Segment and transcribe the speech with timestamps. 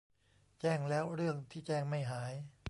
[0.61, 2.33] แจ้งแล้วเรื่องที่แจ้งไม่หาย